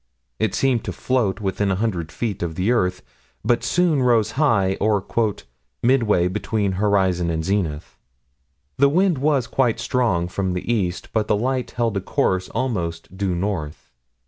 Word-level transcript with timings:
It 0.39 0.55
seemed 0.55 0.83
to 0.85 0.91
float 0.91 1.41
within 1.41 1.69
a 1.69 1.75
hundred 1.75 2.11
feet 2.11 2.41
of 2.41 2.55
the 2.55 2.71
earth, 2.71 3.03
but 3.45 3.63
soon 3.63 4.01
rose 4.01 4.31
high, 4.31 4.75
or 4.81 5.05
"midway 5.83 6.27
between 6.27 6.71
horizon 6.71 7.29
and 7.29 7.45
zenith." 7.45 7.99
The 8.77 8.89
wind 8.89 9.19
was 9.19 9.45
quite 9.45 9.79
strong 9.79 10.27
from 10.27 10.53
the 10.53 10.73
east, 10.73 11.09
but 11.13 11.27
the 11.27 11.37
light 11.37 11.69
held 11.77 11.97
a 11.97 12.01
course 12.01 12.49
almost 12.49 13.15
due 13.15 13.35
north. 13.35 13.91